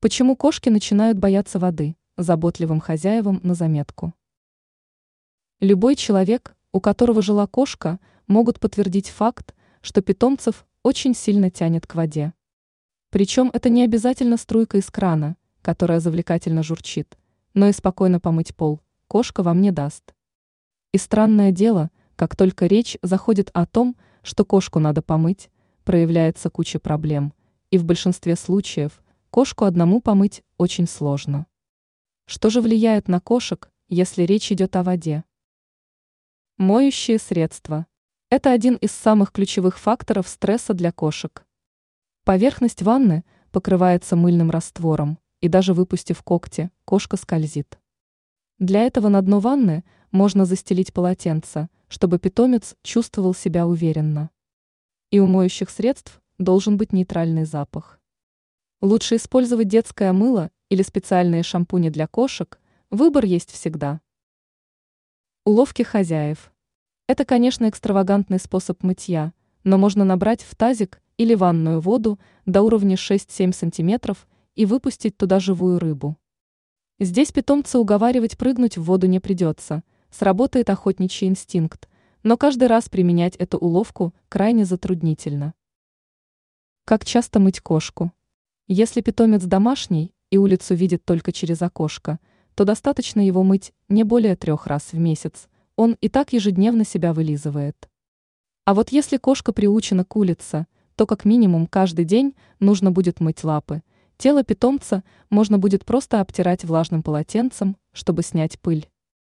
[0.00, 1.96] Почему кошки начинают бояться воды?
[2.16, 4.14] Заботливым хозяевам на заметку.
[5.60, 7.98] Любой человек, у которого жила кошка,
[8.28, 12.32] могут подтвердить факт, что питомцев очень сильно тянет к воде.
[13.10, 17.18] Причем это не обязательно струйка из крана, которая завлекательно журчит,
[17.54, 20.14] но и спокойно помыть пол кошка вам не даст.
[20.92, 25.50] И странное дело, как только речь заходит о том, что кошку надо помыть,
[25.82, 27.32] проявляется куча проблем,
[27.70, 31.46] и в большинстве случаев кошку одному помыть очень сложно.
[32.26, 35.24] Что же влияет на кошек, если речь идет о воде?
[36.56, 37.86] Моющие средства.
[38.30, 41.46] Это один из самых ключевых факторов стресса для кошек.
[42.24, 47.78] Поверхность ванны покрывается мыльным раствором, и даже выпустив когти, кошка скользит.
[48.58, 54.30] Для этого на дно ванны можно застелить полотенце, чтобы питомец чувствовал себя уверенно.
[55.10, 57.97] И у моющих средств должен быть нейтральный запах.
[58.80, 62.60] Лучше использовать детское мыло или специальные шампуни для кошек,
[62.90, 64.00] выбор есть всегда.
[65.44, 66.52] Уловки хозяев.
[67.08, 69.32] Это, конечно, экстравагантный способ мытья,
[69.64, 74.16] но можно набрать в тазик или ванную воду до уровня 6-7 см
[74.54, 76.16] и выпустить туда живую рыбу.
[77.00, 81.88] Здесь питомца уговаривать прыгнуть в воду не придется, сработает охотничий инстинкт,
[82.22, 85.54] но каждый раз применять эту уловку крайне затруднительно.
[86.84, 88.12] Как часто мыть кошку?
[88.70, 92.18] Если питомец домашний и улицу видит только через окошко,
[92.54, 97.14] то достаточно его мыть не более трех раз в месяц, он и так ежедневно себя
[97.14, 97.88] вылизывает.
[98.66, 103.42] А вот если кошка приучена к улице, то как минимум каждый день нужно будет мыть
[103.42, 103.82] лапы.
[104.18, 108.86] Тело питомца можно будет просто обтирать влажным полотенцем, чтобы снять пыль.